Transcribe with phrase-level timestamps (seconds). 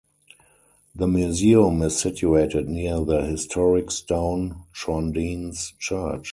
[0.95, 6.29] The museum is situated near the historic, stone Trondenes Church.